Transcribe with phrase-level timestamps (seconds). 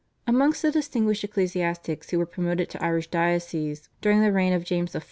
[0.25, 4.95] Amongst the distinguished ecclesiastics who were promoted to Irish dioceses during the reign of James
[4.95, 4.99] I.